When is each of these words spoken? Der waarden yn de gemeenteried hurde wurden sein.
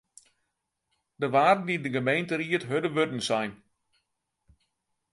Der 1.21 1.31
waarden 1.35 1.71
yn 1.75 1.83
de 1.85 1.91
gemeenteried 1.97 2.63
hurde 2.69 2.89
wurden 2.97 3.21
sein. 3.29 3.51